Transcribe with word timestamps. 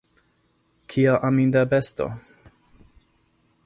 Kiel 0.93 1.19
aminda 1.29 1.63
besto! 1.75 2.11